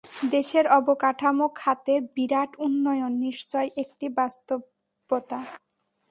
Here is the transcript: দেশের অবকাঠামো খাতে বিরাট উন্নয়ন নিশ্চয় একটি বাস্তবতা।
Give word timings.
দেশের 0.31 0.65
অবকাঠামো 0.77 1.47
খাতে 1.55 1.93
বিরাট 2.15 2.51
উন্নয়ন 2.59 3.13
নিশ্চয় 3.25 3.67
একটি 3.83 4.05
বাস্তবতা। 4.17 5.39